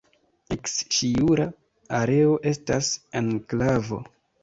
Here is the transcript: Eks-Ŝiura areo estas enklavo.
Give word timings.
Eks-Ŝiura 0.55 1.47
areo 2.01 2.35
estas 2.55 2.93
enklavo. 3.25 4.05